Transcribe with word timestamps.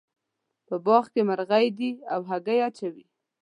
په 0.67 0.75
باغ 0.85 1.03
کې 1.13 1.21
مرغۍ 1.29 1.67
دي 1.77 1.91
او 2.13 2.19
هګۍ 2.29 2.59
اچوې 2.67 3.05